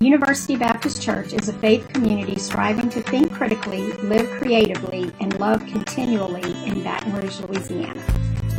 [0.00, 5.60] University Baptist Church is a faith community striving to think critically, live creatively, and love
[5.66, 8.02] continually in Baton Rouge, Louisiana.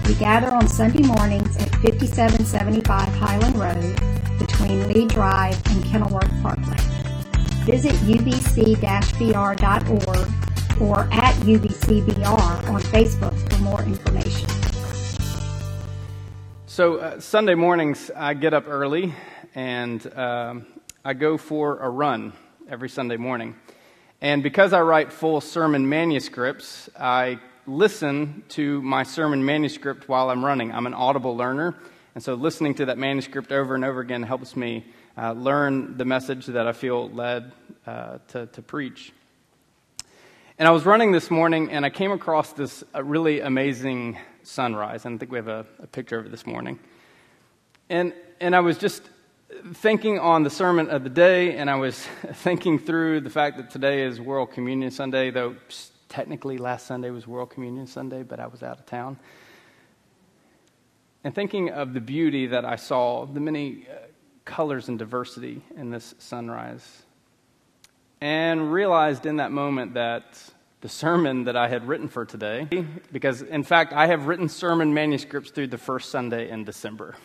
[0.05, 6.77] We gather on Sunday mornings at 5775 Highland Road between Lee Drive and Kenilworth Parkway.
[7.65, 9.59] Visit ubc-br.org
[10.79, 14.47] or at ubcbr on Facebook for more information.
[16.67, 19.15] So, uh, Sunday mornings, I get up early
[19.55, 20.67] and um,
[21.03, 22.31] I go for a run
[22.69, 23.55] every Sunday morning.
[24.21, 30.45] And because I write full sermon manuscripts, I listen to my sermon manuscript while I'm
[30.45, 30.71] running.
[30.71, 31.75] I'm an audible learner,
[32.13, 34.85] and so listening to that manuscript over and over again helps me
[35.17, 37.51] uh, learn the message that I feel led
[37.87, 39.11] uh, to, to preach.
[40.59, 45.05] And I was running this morning, and I came across this uh, really amazing sunrise.
[45.05, 46.77] And I think we have a, a picture of it this morning.
[47.89, 49.01] And, and I was just
[49.73, 51.97] thinking on the sermon of the day, and I was
[52.33, 55.55] thinking through the fact that today is World Communion Sunday, though
[56.09, 59.17] technically last Sunday was World Communion Sunday, but I was out of town.
[61.23, 64.07] And thinking of the beauty that I saw, the many uh,
[64.43, 67.03] colors and diversity in this sunrise,
[68.19, 70.43] and realized in that moment that
[70.81, 72.67] the sermon that I had written for today,
[73.11, 77.15] because in fact, I have written sermon manuscripts through the first Sunday in December.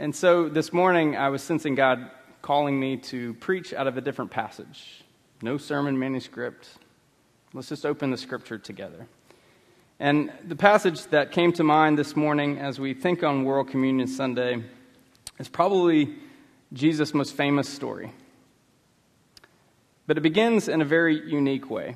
[0.00, 4.00] And so this morning, I was sensing God calling me to preach out of a
[4.00, 5.04] different passage.
[5.42, 6.70] No sermon manuscript.
[7.52, 9.06] Let's just open the scripture together.
[9.98, 14.08] And the passage that came to mind this morning as we think on World Communion
[14.08, 14.64] Sunday
[15.38, 16.14] is probably
[16.72, 18.10] Jesus' most famous story.
[20.06, 21.94] But it begins in a very unique way.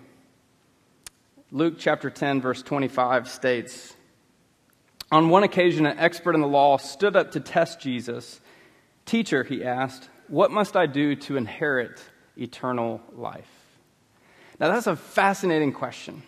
[1.50, 3.96] Luke chapter 10, verse 25 states
[5.14, 8.40] on one occasion, an expert in the law stood up to test Jesus.
[9.06, 12.02] Teacher, he asked, what must I do to inherit
[12.36, 13.48] eternal life?
[14.58, 16.24] Now, that's a fascinating question.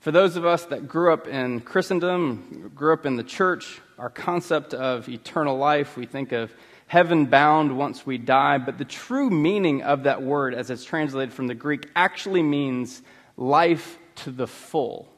[0.00, 4.10] For those of us that grew up in Christendom, grew up in the church, our
[4.10, 6.52] concept of eternal life, we think of
[6.88, 11.32] heaven bound once we die, but the true meaning of that word, as it's translated
[11.32, 13.00] from the Greek, actually means
[13.36, 15.08] life to the full.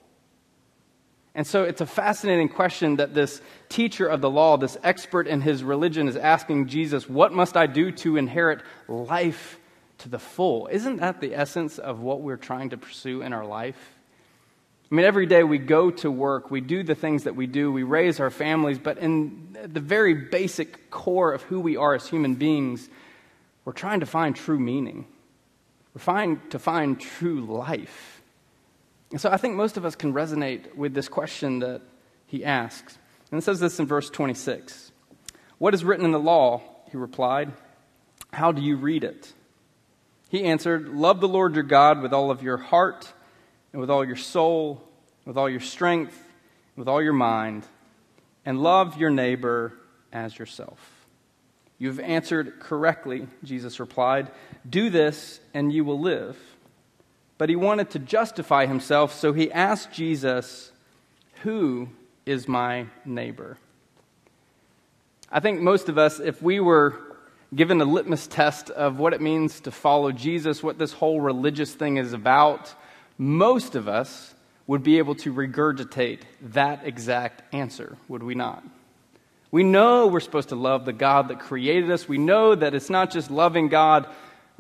[1.34, 5.40] And so it's a fascinating question that this teacher of the law, this expert in
[5.40, 9.58] his religion, is asking Jesus, What must I do to inherit life
[9.98, 10.66] to the full?
[10.66, 13.78] Isn't that the essence of what we're trying to pursue in our life?
[14.90, 17.70] I mean, every day we go to work, we do the things that we do,
[17.70, 22.08] we raise our families, but in the very basic core of who we are as
[22.08, 22.88] human beings,
[23.64, 25.06] we're trying to find true meaning.
[25.94, 28.19] We're trying to find true life.
[29.10, 31.82] And so I think most of us can resonate with this question that
[32.26, 32.96] he asks.
[33.30, 34.92] And it says this in verse 26
[35.58, 36.62] What is written in the law?
[36.90, 37.52] He replied.
[38.32, 39.32] How do you read it?
[40.28, 43.12] He answered, Love the Lord your God with all of your heart,
[43.72, 44.82] and with all your soul,
[45.24, 46.16] with all your strength,
[46.76, 47.66] with all your mind,
[48.44, 49.72] and love your neighbor
[50.12, 50.78] as yourself.
[51.78, 54.30] You've answered correctly, Jesus replied.
[54.68, 56.36] Do this, and you will live
[57.40, 60.72] but he wanted to justify himself, so he asked Jesus,
[61.40, 61.88] Who
[62.26, 63.56] is my neighbor?
[65.32, 67.00] I think most of us, if we were
[67.54, 71.72] given a litmus test of what it means to follow Jesus, what this whole religious
[71.72, 72.74] thing is about,
[73.16, 74.34] most of us
[74.66, 78.62] would be able to regurgitate that exact answer, would we not?
[79.50, 82.06] We know we're supposed to love the God that created us.
[82.06, 84.06] We know that it's not just loving God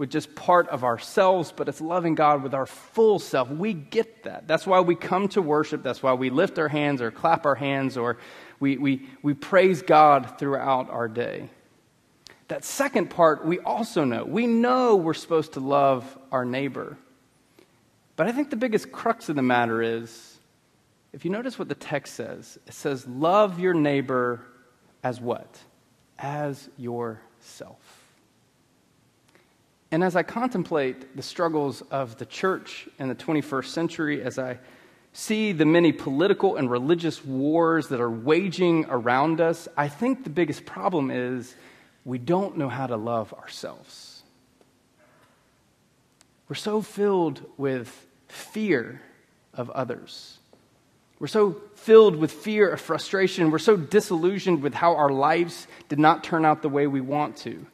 [0.00, 3.50] with just part of ourselves, but it's loving God with our full self.
[3.50, 4.48] We get that.
[4.48, 5.82] That's why we come to worship.
[5.82, 8.16] That's why we lift our hands or clap our hands or
[8.60, 11.50] we, we, we praise God throughout our day.
[12.48, 14.24] That second part, we also know.
[14.24, 16.96] We know we're supposed to love our neighbor.
[18.16, 20.38] But I think the biggest crux of the matter is
[21.12, 24.46] if you notice what the text says, it says, Love your neighbor
[25.02, 25.58] as what?
[26.18, 27.99] As yourself.
[29.92, 34.58] And as I contemplate the struggles of the church in the 21st century, as I
[35.12, 40.30] see the many political and religious wars that are waging around us, I think the
[40.30, 41.56] biggest problem is
[42.04, 44.22] we don't know how to love ourselves.
[46.48, 49.00] We're so filled with fear
[49.54, 50.38] of others.
[51.18, 53.50] We're so filled with fear of frustration.
[53.50, 57.36] We're so disillusioned with how our lives did not turn out the way we want
[57.38, 57.66] to.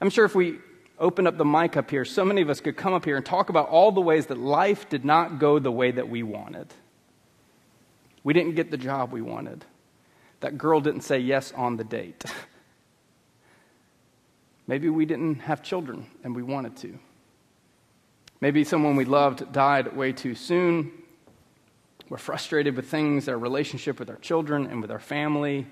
[0.00, 0.58] I'm sure if we
[0.98, 3.26] open up the mic up here, so many of us could come up here and
[3.26, 6.68] talk about all the ways that life did not go the way that we wanted.
[8.22, 9.64] We didn't get the job we wanted.
[10.40, 12.24] That girl didn't say yes on the date.
[14.66, 16.98] Maybe we didn't have children and we wanted to.
[18.40, 20.90] Maybe someone we loved died way too soon.
[22.08, 25.66] We're frustrated with things, our relationship with our children and with our family.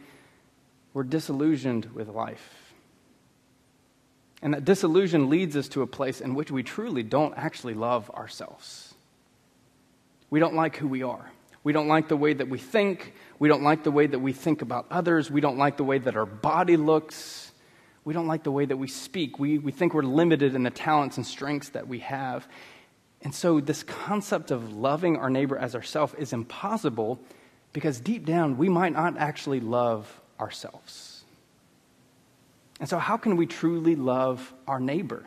[0.94, 2.61] We're disillusioned with life.
[4.42, 8.10] And that disillusion leads us to a place in which we truly don't actually love
[8.10, 8.92] ourselves.
[10.30, 11.30] We don't like who we are.
[11.64, 13.14] We don't like the way that we think.
[13.38, 15.30] We don't like the way that we think about others.
[15.30, 17.52] We don't like the way that our body looks.
[18.04, 19.38] We don't like the way that we speak.
[19.38, 22.48] We, we think we're limited in the talents and strengths that we have.
[23.20, 27.20] And so, this concept of loving our neighbor as ourselves is impossible
[27.72, 31.11] because deep down, we might not actually love ourselves.
[32.82, 35.24] And so, how can we truly love our neighbor?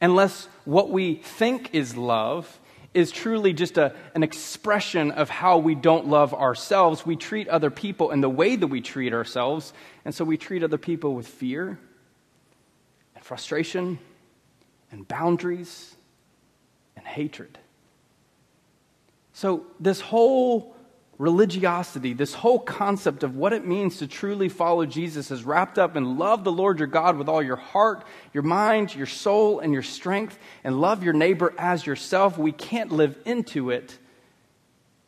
[0.00, 2.58] Unless what we think is love
[2.94, 7.04] is truly just a, an expression of how we don't love ourselves.
[7.04, 9.74] We treat other people in the way that we treat ourselves.
[10.06, 11.78] And so we treat other people with fear
[13.14, 13.98] and frustration
[14.90, 15.96] and boundaries
[16.96, 17.58] and hatred.
[19.34, 20.75] So, this whole
[21.18, 25.96] religiosity, this whole concept of what it means to truly follow Jesus is wrapped up
[25.96, 28.04] in love the Lord your God with all your heart,
[28.34, 32.36] your mind, your soul, and your strength, and love your neighbor as yourself.
[32.36, 33.98] We can't live into it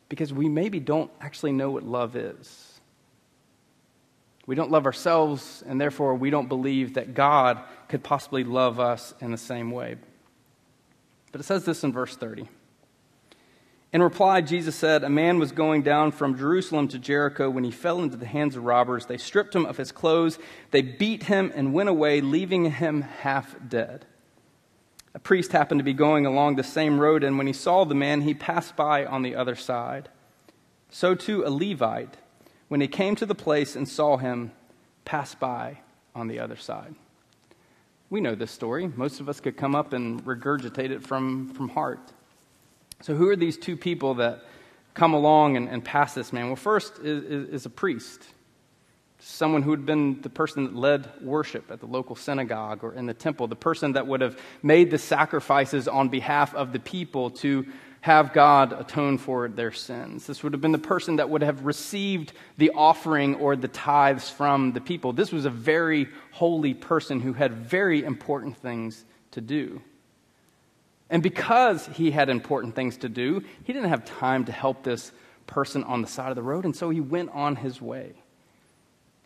[0.09, 2.65] because we maybe don't actually know what love is.
[4.47, 9.13] We don't love ourselves, and therefore we don't believe that God could possibly love us
[9.21, 9.97] in the same way.
[11.31, 12.49] But it says this in verse 30.
[13.91, 17.71] In reply, Jesus said, A man was going down from Jerusalem to Jericho when he
[17.71, 19.07] fell into the hands of robbers.
[19.07, 20.37] They stripped him of his clothes,
[20.69, 24.05] they beat him, and went away, leaving him half dead.
[25.15, 27.95] A priest happened to be going along the same road, and when he saw the
[27.95, 30.09] man, he passed by on the other side.
[30.91, 32.17] So too a Levite,
[32.67, 34.51] when he came to the place and saw him,
[35.03, 35.79] passed by
[36.13, 36.93] on the other side.
[38.11, 38.91] We know this story.
[38.95, 42.11] Most of us could come up and regurgitate it from, from heart.
[43.01, 44.43] So, who are these two people that
[44.93, 46.47] come along and, and pass this man?
[46.47, 48.23] Well, first is, is, is a priest,
[49.19, 53.05] someone who had been the person that led worship at the local synagogue or in
[53.05, 57.29] the temple, the person that would have made the sacrifices on behalf of the people
[57.29, 57.65] to
[58.01, 60.25] have God atone for their sins.
[60.25, 64.29] This would have been the person that would have received the offering or the tithes
[64.29, 65.11] from the people.
[65.11, 69.81] This was a very holy person who had very important things to do.
[71.09, 75.11] And because he had important things to do, he didn't have time to help this
[75.47, 78.13] person on the side of the road, and so he went on his way.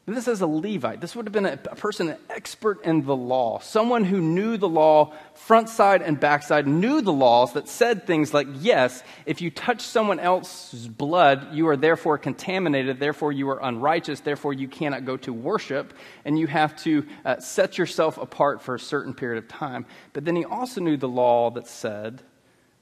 [0.06, 1.00] This is a Levite.
[1.00, 4.58] This would have been a, a, person, an expert in the law, someone who knew
[4.58, 9.42] the law front side and backside, knew the laws that said things like, yes, if
[9.42, 14.68] you touch someone else's blood, you are therefore contaminated, therefore you are unrighteous, therefore you
[14.68, 15.94] cannot go to worship,
[16.26, 19.86] and you have to uh, set yourself apart for a certain period of time.
[20.12, 22.22] But then he also knew the law that said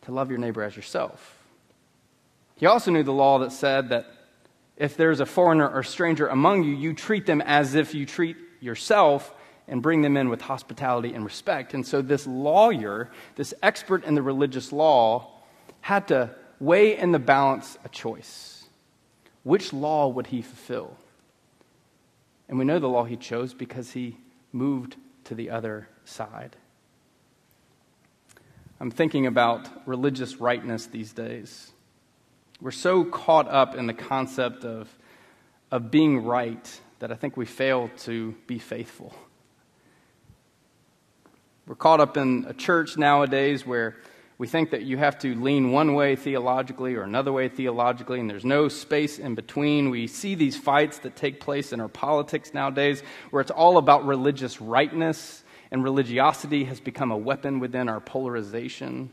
[0.04, 1.38] to love your neighbor as yourself.
[2.56, 4.08] He also knew the law that said that
[4.82, 8.36] if there's a foreigner or stranger among you, you treat them as if you treat
[8.60, 9.32] yourself
[9.68, 11.76] and bring them in with hospitality and respect.
[11.76, 15.34] And so, this lawyer, this expert in the religious law,
[15.82, 18.66] had to weigh in the balance a choice.
[19.44, 20.98] Which law would he fulfill?
[22.50, 24.18] And we know the law he chose because he
[24.52, 24.96] moved
[25.26, 26.56] to the other side.
[28.80, 31.71] I'm thinking about religious rightness these days.
[32.62, 34.88] We're so caught up in the concept of,
[35.72, 39.16] of being right that I think we fail to be faithful.
[41.66, 43.98] We're caught up in a church nowadays where
[44.38, 48.30] we think that you have to lean one way theologically or another way theologically, and
[48.30, 49.90] there's no space in between.
[49.90, 53.02] We see these fights that take place in our politics nowadays
[53.32, 59.10] where it's all about religious rightness, and religiosity has become a weapon within our polarization.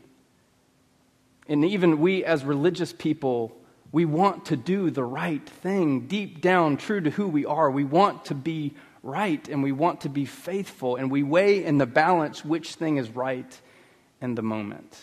[1.49, 3.57] And even we, as religious people,
[3.91, 7.71] we want to do the right thing deep down, true to who we are.
[7.71, 11.79] We want to be right and we want to be faithful, and we weigh in
[11.79, 13.59] the balance which thing is right
[14.21, 14.95] in the moment.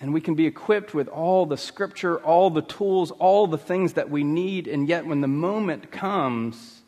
[0.00, 3.94] And we can be equipped with all the scripture, all the tools, all the things
[3.94, 6.82] that we need, and yet when the moment comes,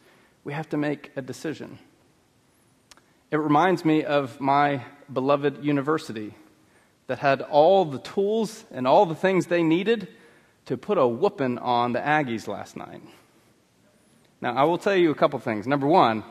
[0.44, 1.78] we have to make a decision.
[3.30, 6.34] It reminds me of my beloved university
[7.10, 10.06] that had all the tools and all the things they needed
[10.66, 13.02] to put a whooping on the Aggies last night.
[14.40, 15.66] Now, I will tell you a couple things.
[15.66, 16.22] Number one,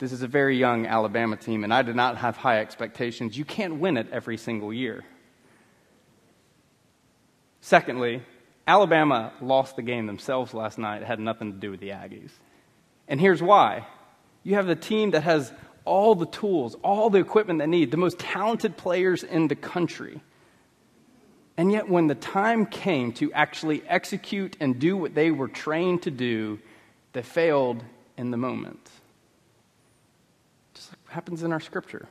[0.00, 3.38] this is a very young Alabama team, and I did not have high expectations.
[3.38, 5.04] You can't win it every single year.
[7.60, 8.20] Secondly,
[8.66, 11.02] Alabama lost the game themselves last night.
[11.02, 12.32] It had nothing to do with the Aggies.
[13.06, 13.86] And here's why
[14.42, 15.52] you have the team that has
[15.84, 20.20] all the tools, all the equipment they need, the most talented players in the country.
[21.56, 26.02] And yet, when the time came to actually execute and do what they were trained
[26.02, 26.58] to do,
[27.12, 27.84] they failed
[28.16, 28.90] in the moment.
[30.74, 32.08] Just like happens in our scripture.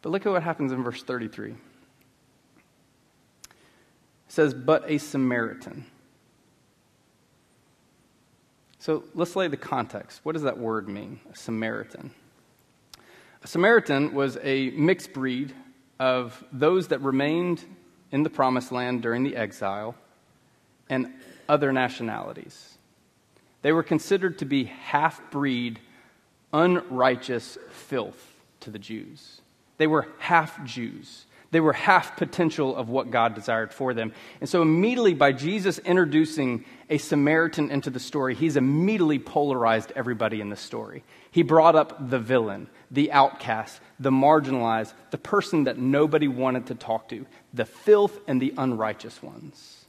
[0.00, 1.50] But look at what happens in verse 33.
[1.50, 1.56] It
[4.28, 5.84] says, But a Samaritan.
[8.78, 10.20] So let's lay the context.
[10.22, 12.12] What does that word mean, a Samaritan?
[13.42, 15.54] A Samaritan was a mixed breed
[15.98, 17.64] of those that remained
[18.10, 19.94] in the promised land during the exile
[20.88, 21.12] and
[21.48, 22.76] other nationalities.
[23.62, 25.80] They were considered to be half breed,
[26.52, 29.40] unrighteous filth to the Jews.
[29.78, 31.24] They were half Jews.
[31.52, 34.12] They were half potential of what God desired for them.
[34.40, 40.40] And so, immediately by Jesus introducing a Samaritan into the story, he's immediately polarized everybody
[40.40, 41.02] in the story.
[41.32, 46.76] He brought up the villain, the outcast, the marginalized, the person that nobody wanted to
[46.76, 49.86] talk to, the filth and the unrighteous ones.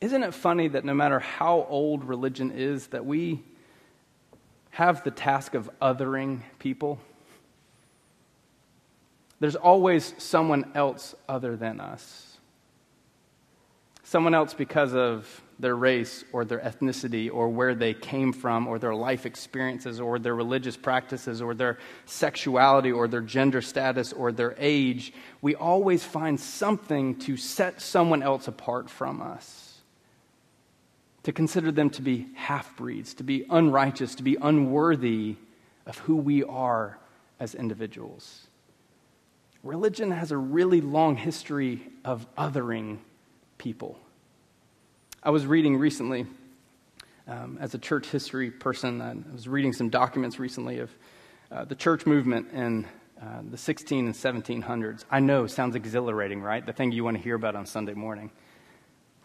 [0.00, 3.42] Isn't it funny that no matter how old religion is, that we
[4.70, 6.98] have the task of othering people?
[9.40, 12.36] There's always someone else other than us.
[14.02, 18.78] Someone else because of their race or their ethnicity or where they came from or
[18.78, 24.32] their life experiences or their religious practices or their sexuality or their gender status or
[24.32, 25.12] their age.
[25.40, 29.80] We always find something to set someone else apart from us.
[31.24, 35.36] To consider them to be half breeds, to be unrighteous, to be unworthy
[35.86, 36.98] of who we are
[37.38, 38.46] as individuals.
[39.62, 42.98] Religion has a really long history of othering
[43.58, 43.98] people.
[45.22, 46.26] I was reading recently,
[47.28, 50.90] um, as a church history person, I was reading some documents recently of
[51.52, 52.86] uh, the church movement in
[53.20, 55.04] uh, the 16 and 1700s.
[55.10, 56.64] I know, sounds exhilarating, right?
[56.64, 58.30] The thing you want to hear about on Sunday morning.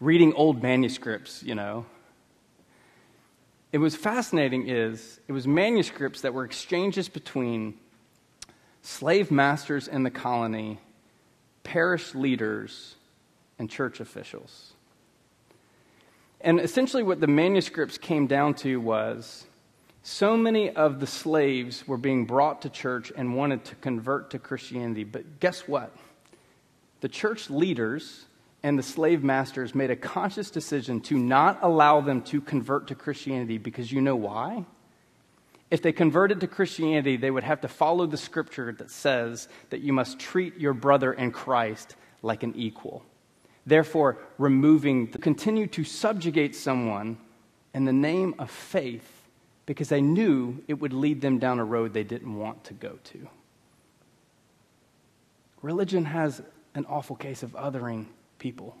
[0.00, 1.86] Reading old manuscripts, you know.
[3.72, 7.78] It was fascinating is it was manuscripts that were exchanges between
[8.86, 10.78] slave masters in the colony,
[11.64, 12.94] parish leaders,
[13.58, 14.72] and church officials.
[16.40, 19.44] And essentially, what the manuscripts came down to was
[20.04, 24.38] so many of the slaves were being brought to church and wanted to convert to
[24.38, 25.02] Christianity.
[25.02, 25.92] But guess what?
[27.00, 28.26] The church leaders
[28.62, 32.94] and the slave masters made a conscious decision to not allow them to convert to
[32.94, 34.64] Christianity because you know why?
[35.70, 39.80] If they converted to Christianity, they would have to follow the scripture that says that
[39.80, 43.04] you must treat your brother in Christ like an equal.
[43.66, 47.18] Therefore, removing, continue to subjugate someone
[47.74, 49.10] in the name of faith
[49.66, 52.98] because they knew it would lead them down a road they didn't want to go
[53.02, 53.28] to.
[55.62, 56.40] Religion has
[56.76, 58.06] an awful case of othering
[58.38, 58.76] people.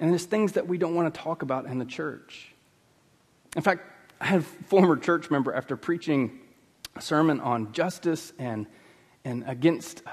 [0.00, 2.52] And there's things that we don't want to talk about in the church.
[3.54, 3.82] In fact,
[4.20, 6.40] I had a former church member after preaching
[6.96, 8.66] a sermon on justice and,
[9.24, 10.10] and against uh,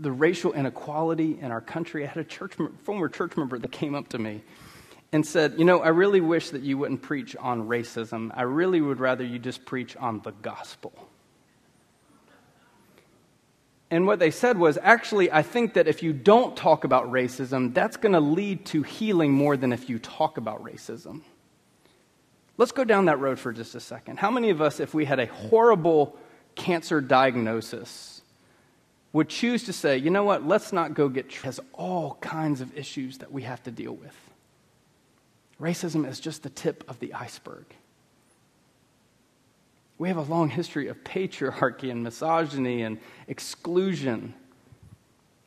[0.00, 2.04] the racial inequality in our country.
[2.04, 4.42] I had a church, former church member that came up to me
[5.12, 8.30] and said, You know, I really wish that you wouldn't preach on racism.
[8.34, 10.92] I really would rather you just preach on the gospel.
[13.90, 17.72] And what they said was actually, I think that if you don't talk about racism,
[17.72, 21.22] that's going to lead to healing more than if you talk about racism.
[22.58, 24.18] Let's go down that road for just a second.
[24.18, 26.18] How many of us, if we had a horrible
[26.56, 28.20] cancer diagnosis,
[29.12, 32.76] would choose to say, you know what, let's not go get, has all kinds of
[32.76, 34.14] issues that we have to deal with.
[35.60, 37.64] Racism is just the tip of the iceberg.
[39.96, 44.34] We have a long history of patriarchy and misogyny and exclusion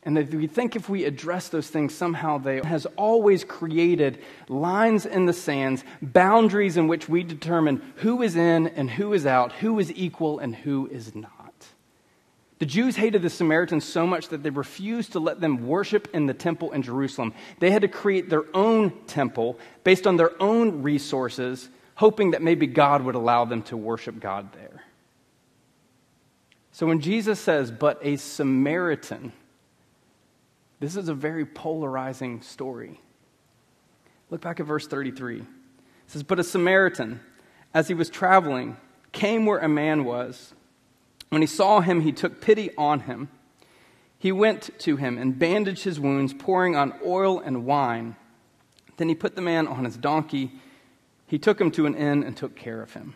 [0.03, 5.05] and that we think if we address those things, somehow they has always created lines
[5.05, 9.51] in the sands, boundaries in which we determine who is in and who is out,
[9.53, 11.29] who is equal and who is not.
[12.57, 16.27] The Jews hated the Samaritans so much that they refused to let them worship in
[16.27, 17.33] the temple in Jerusalem.
[17.59, 22.67] They had to create their own temple based on their own resources, hoping that maybe
[22.67, 24.83] God would allow them to worship God there.
[26.71, 29.33] So when Jesus says, but a Samaritan,
[30.81, 32.99] this is a very polarizing story.
[34.31, 35.37] Look back at verse 33.
[35.37, 35.45] It
[36.07, 37.19] says, But a Samaritan,
[37.71, 38.77] as he was traveling,
[39.11, 40.55] came where a man was.
[41.29, 43.29] When he saw him, he took pity on him.
[44.17, 48.15] He went to him and bandaged his wounds, pouring on oil and wine.
[48.97, 50.51] Then he put the man on his donkey.
[51.27, 53.13] He took him to an inn and took care of him.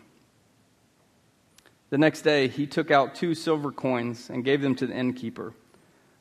[1.90, 5.52] The next day, he took out two silver coins and gave them to the innkeeper.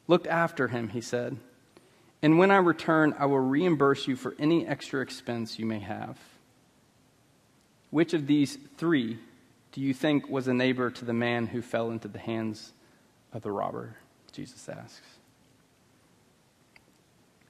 [0.08, 1.38] Look after him, he said,
[2.22, 6.18] and when I return, I will reimburse you for any extra expense you may have.
[7.92, 9.20] Which of these three
[9.72, 12.74] do you think was a neighbor to the man who fell into the hands
[13.32, 13.96] of the robber?
[14.32, 15.02] Jesus asks.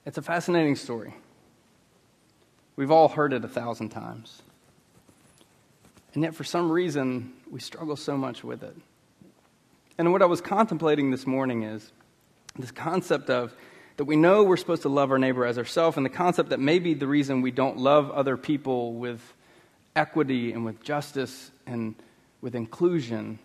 [0.06, 1.14] It's a fascinating story.
[2.76, 4.42] We've all heard it a thousand times.
[6.14, 8.76] And yet, for some reason, we struggle so much with it.
[9.98, 11.92] And what I was contemplating this morning is
[12.58, 13.56] this concept of
[13.98, 16.60] that we know we're supposed to love our neighbor as ourselves, and the concept that
[16.60, 19.22] maybe the reason we don't love other people with
[19.96, 21.96] equity and with justice and
[22.42, 23.40] with inclusion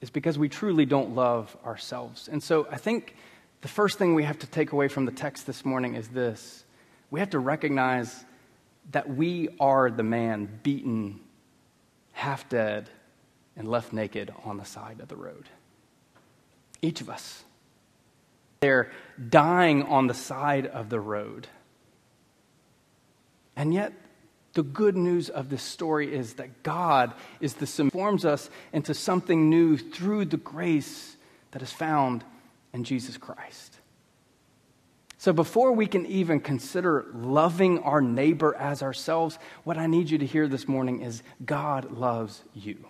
[0.00, 2.28] is because we truly don't love ourselves.
[2.28, 3.14] And so I think
[3.60, 6.64] the first thing we have to take away from the text this morning is this
[7.10, 8.24] we have to recognize
[8.92, 11.20] that we are the man beaten,
[12.12, 12.88] half dead,
[13.56, 15.48] and left naked on the side of the road.
[16.80, 17.44] Each of us.
[18.60, 18.90] They're
[19.30, 21.48] dying on the side of the road.
[23.56, 23.94] And yet,
[24.52, 29.48] the good news of this story is that God is the forms us into something
[29.48, 31.16] new through the grace
[31.52, 32.22] that is found
[32.74, 33.78] in Jesus Christ.
[35.16, 40.18] So, before we can even consider loving our neighbor as ourselves, what I need you
[40.18, 42.84] to hear this morning is God loves you.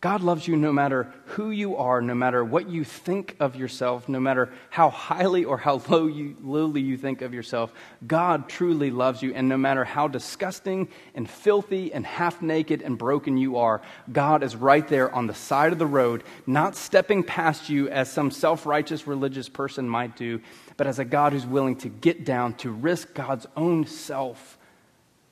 [0.00, 4.08] God loves you no matter who you are, no matter what you think of yourself,
[4.08, 7.72] no matter how highly or how low you, lowly you think of yourself.
[8.06, 10.86] God truly loves you, and no matter how disgusting
[11.16, 15.34] and filthy and half naked and broken you are, God is right there on the
[15.34, 20.16] side of the road, not stepping past you as some self righteous religious person might
[20.16, 20.40] do,
[20.76, 24.58] but as a God who's willing to get down to risk God's own self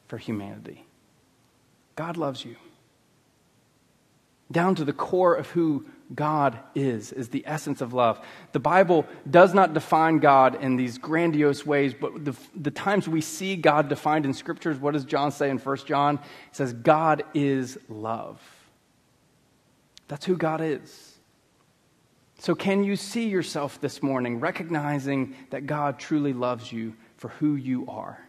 [0.08, 0.84] for humanity.
[1.94, 2.56] God loves you
[4.50, 8.24] down to the core of who God is, is the essence of love.
[8.52, 13.20] The Bible does not define God in these grandiose ways, but the, the times we
[13.20, 16.18] see God defined in scriptures, what does John say in 1 John?
[16.18, 18.40] He says, God is love.
[20.06, 21.14] That's who God is.
[22.38, 27.56] So, can you see yourself this morning recognizing that God truly loves you for who
[27.56, 28.20] you are,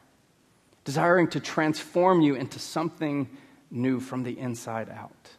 [0.85, 3.29] desiring to transform you into something
[3.69, 5.36] new from the inside out?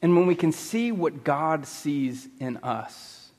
[0.00, 3.30] And when we can see what God sees in us,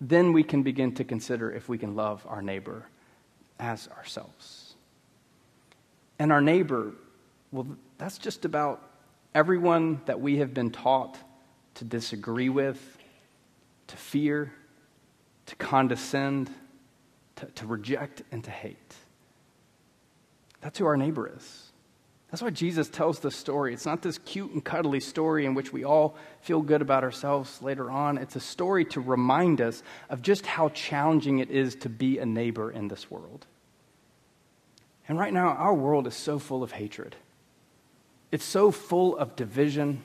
[0.00, 2.86] then we can begin to consider if we can love our neighbor
[3.58, 4.74] as ourselves.
[6.18, 6.92] And our neighbor,
[7.52, 8.82] well, that's just about
[9.34, 11.16] everyone that we have been taught
[11.74, 12.98] to disagree with,
[13.86, 14.52] to fear,
[15.46, 16.50] to condescend,
[17.36, 18.94] to, to reject, and to hate.
[20.60, 21.63] That's who our neighbor is.
[22.34, 23.72] That's why Jesus tells this story.
[23.72, 27.62] It's not this cute and cuddly story in which we all feel good about ourselves
[27.62, 28.18] later on.
[28.18, 32.26] It's a story to remind us of just how challenging it is to be a
[32.26, 33.46] neighbor in this world.
[35.06, 37.14] And right now, our world is so full of hatred.
[38.32, 40.02] It's so full of division.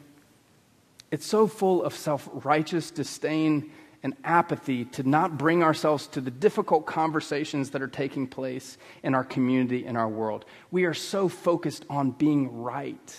[1.09, 3.71] It's so full of self righteous disdain
[4.03, 9.13] and apathy to not bring ourselves to the difficult conversations that are taking place in
[9.13, 10.45] our community, in our world.
[10.71, 13.17] We are so focused on being right.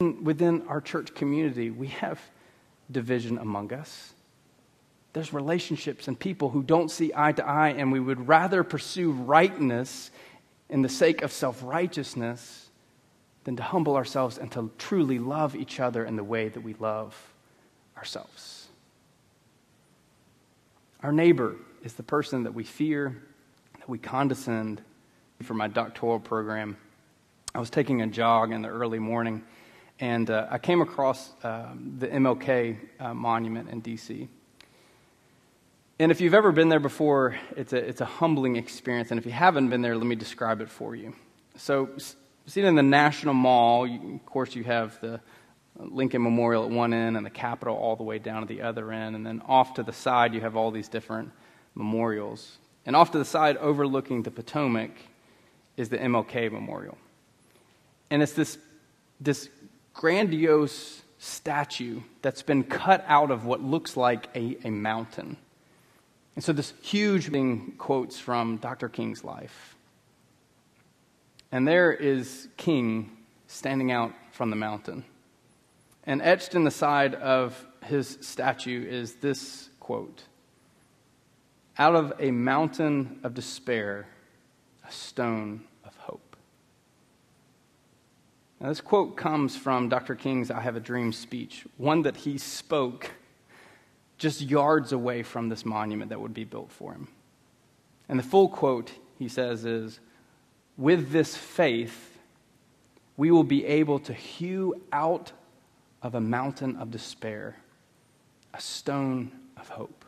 [0.00, 2.20] Within our church community, we have
[2.90, 4.12] division among us.
[5.12, 9.10] There's relationships and people who don't see eye to eye, and we would rather pursue
[9.10, 10.10] rightness
[10.68, 12.68] in the sake of self righteousness
[13.44, 16.74] than to humble ourselves and to truly love each other in the way that we
[16.74, 17.16] love
[17.96, 18.57] ourselves.
[21.02, 23.22] Our neighbor is the person that we fear,
[23.78, 24.82] that we condescend.
[25.42, 26.76] For my doctoral program,
[27.54, 29.44] I was taking a jog in the early morning,
[30.00, 34.28] and uh, I came across uh, the MLK uh, monument in D.C.
[36.00, 39.12] And if you've ever been there before, it's a, it's a humbling experience.
[39.12, 41.14] And if you haven't been there, let me describe it for you.
[41.56, 41.90] So,
[42.46, 45.20] seen in the National Mall, you, of course, you have the
[45.78, 48.92] Lincoln Memorial at one end and the Capitol all the way down at the other
[48.92, 49.14] end.
[49.16, 51.30] And then off to the side, you have all these different
[51.74, 52.58] memorials.
[52.84, 54.90] And off to the side, overlooking the Potomac,
[55.76, 56.98] is the MLK Memorial.
[58.10, 58.58] And it's this,
[59.20, 59.48] this
[59.94, 65.36] grandiose statue that's been cut out of what looks like a, a mountain.
[66.34, 68.88] And so this huge thing quotes from Dr.
[68.88, 69.76] King's life.
[71.50, 73.10] And there is King
[73.46, 75.04] standing out from the mountain.
[76.08, 80.22] And etched in the side of his statue is this quote
[81.76, 84.06] Out of a mountain of despair,
[84.88, 86.34] a stone of hope.
[88.58, 90.14] Now, this quote comes from Dr.
[90.14, 93.10] King's I Have a Dream speech, one that he spoke
[94.16, 97.08] just yards away from this monument that would be built for him.
[98.08, 100.00] And the full quote, he says, is
[100.78, 102.18] With this faith,
[103.18, 105.32] we will be able to hew out
[106.02, 107.56] of a mountain of despair
[108.54, 110.04] a stone of hope.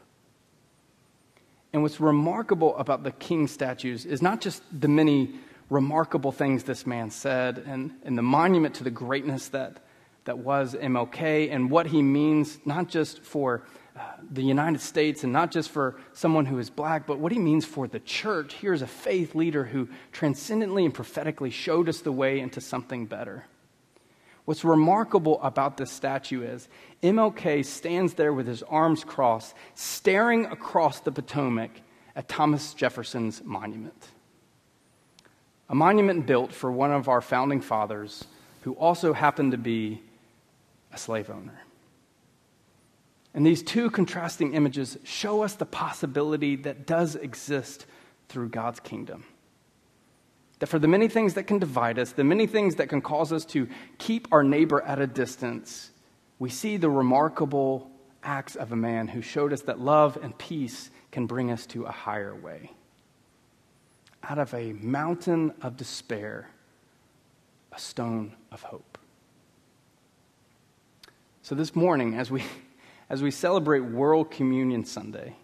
[1.72, 5.34] And what's remarkable about the king statues is not just the many
[5.68, 9.84] remarkable things this man said and, and the monument to the greatness that,
[10.24, 13.62] that was MLK and what he means, not just for
[13.96, 14.00] uh,
[14.32, 17.64] the United States and not just for someone who is black, but what he means
[17.64, 18.54] for the church.
[18.54, 23.44] Here's a faith leader who transcendently and prophetically showed us the way into something better.
[24.50, 26.68] What's remarkable about this statue is
[27.04, 31.70] MLK stands there with his arms crossed, staring across the Potomac
[32.16, 34.08] at Thomas Jefferson's monument.
[35.68, 38.24] A monument built for one of our founding fathers
[38.62, 40.02] who also happened to be
[40.92, 41.62] a slave owner.
[43.32, 47.86] And these two contrasting images show us the possibility that does exist
[48.28, 49.26] through God's kingdom.
[50.60, 53.32] That for the many things that can divide us, the many things that can cause
[53.32, 53.68] us to
[53.98, 55.90] keep our neighbor at a distance,
[56.38, 57.90] we see the remarkable
[58.22, 61.84] acts of a man who showed us that love and peace can bring us to
[61.84, 62.70] a higher way.
[64.22, 66.50] Out of a mountain of despair,
[67.72, 68.98] a stone of hope.
[71.42, 72.44] So this morning, as we,
[73.10, 75.36] as we celebrate World Communion Sunday,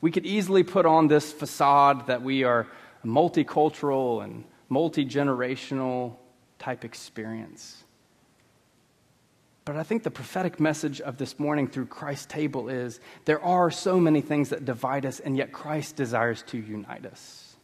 [0.00, 2.68] we could easily put on this facade that we are
[3.08, 6.14] multicultural and multi generational
[6.58, 7.84] type experience.
[9.64, 13.70] But I think the prophetic message of this morning through Christ's table is there are
[13.70, 17.56] so many things that divide us, and yet Christ desires to unite us.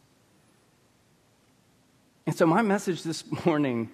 [2.27, 3.91] And so, my message this morning,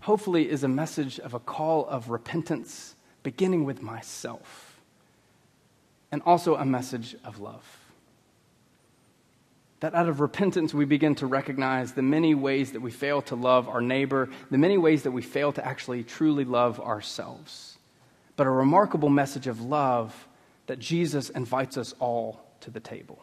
[0.00, 4.80] hopefully, is a message of a call of repentance, beginning with myself,
[6.12, 7.83] and also a message of love
[9.84, 13.34] that out of repentance we begin to recognize the many ways that we fail to
[13.34, 17.76] love our neighbor, the many ways that we fail to actually truly love ourselves.
[18.34, 20.26] But a remarkable message of love
[20.68, 23.18] that Jesus invites us all to the table.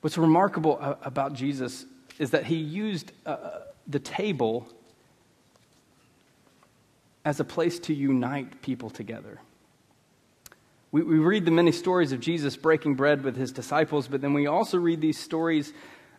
[0.00, 1.84] What's remarkable about Jesus
[2.18, 4.66] is that he used uh, the table
[7.26, 9.38] as a place to unite people together.
[10.92, 14.34] We, we read the many stories of Jesus breaking bread with his disciples, but then
[14.34, 15.72] we also read these stories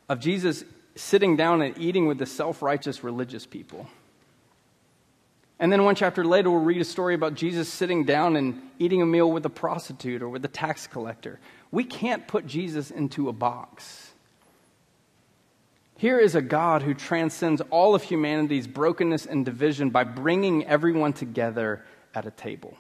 [0.08, 0.64] of Jesus
[0.96, 3.88] sitting down and eating with the self righteous religious people.
[5.60, 9.02] And then one chapter later, we'll read a story about Jesus sitting down and eating
[9.02, 11.40] a meal with a prostitute or with a tax collector.
[11.70, 14.12] We can't put Jesus into a box.
[15.98, 21.14] Here is a God who transcends all of humanity's brokenness and division by bringing everyone
[21.14, 22.76] together at a table.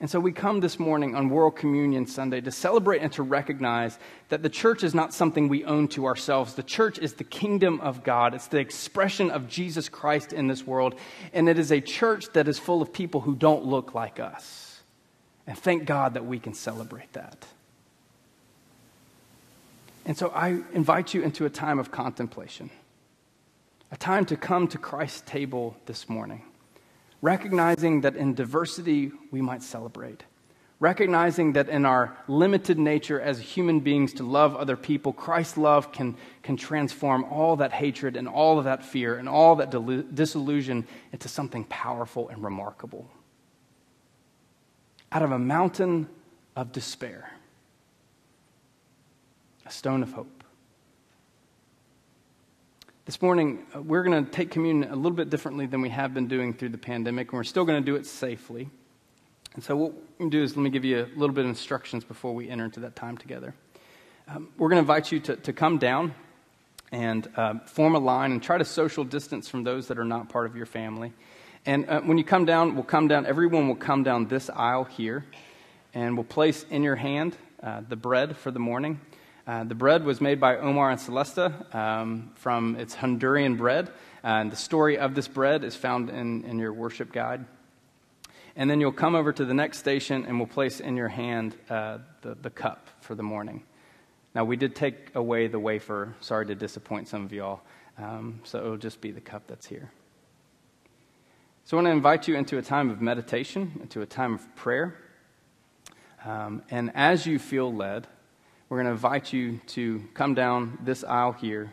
[0.00, 3.98] And so we come this morning on World Communion Sunday to celebrate and to recognize
[4.28, 6.54] that the church is not something we own to ourselves.
[6.54, 10.64] The church is the kingdom of God, it's the expression of Jesus Christ in this
[10.64, 10.94] world.
[11.32, 14.80] And it is a church that is full of people who don't look like us.
[15.48, 17.44] And thank God that we can celebrate that.
[20.04, 22.70] And so I invite you into a time of contemplation,
[23.90, 26.44] a time to come to Christ's table this morning
[27.20, 30.22] recognizing that in diversity we might celebrate,
[30.80, 35.90] recognizing that in our limited nature as human beings to love other people, Christ's love
[35.92, 39.70] can, can transform all that hatred and all of that fear and all that
[40.14, 43.10] disillusion into something powerful and remarkable.
[45.10, 46.08] Out of a mountain
[46.54, 47.32] of despair,
[49.66, 50.37] a stone of hope.
[53.08, 56.12] This morning, uh, we're going to take communion a little bit differently than we have
[56.12, 58.68] been doing through the pandemic, and we're still going to do it safely.
[59.54, 61.46] And so, what we're going to do is let me give you a little bit
[61.46, 63.54] of instructions before we enter into that time together.
[64.28, 66.14] Um, we're going to invite you to, to come down
[66.92, 70.28] and uh, form a line and try to social distance from those that are not
[70.28, 71.14] part of your family.
[71.64, 74.84] And uh, when you come down, we'll come down, everyone will come down this aisle
[74.84, 75.24] here,
[75.94, 79.00] and we'll place in your hand uh, the bread for the morning.
[79.48, 83.88] Uh, the bread was made by Omar and Celesta um, from its Honduran bread.
[84.22, 87.46] Uh, and the story of this bread is found in, in your worship guide.
[88.56, 91.56] And then you'll come over to the next station and we'll place in your hand
[91.70, 93.62] uh, the, the cup for the morning.
[94.34, 96.14] Now, we did take away the wafer.
[96.20, 97.62] Sorry to disappoint some of y'all.
[97.96, 99.90] Um, so it'll just be the cup that's here.
[101.64, 104.56] So I want to invite you into a time of meditation, into a time of
[104.56, 104.94] prayer.
[106.26, 108.08] Um, and as you feel led,
[108.68, 111.72] we're going to invite you to come down this aisle here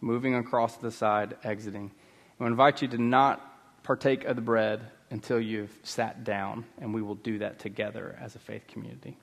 [0.00, 1.90] moving across the side, exiting.
[2.38, 4.80] I invite you to not partake of the bread
[5.10, 9.16] until you've sat down, and we will do that together as a faith community.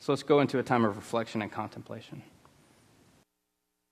[0.00, 2.22] So let's go into a time of reflection and contemplation.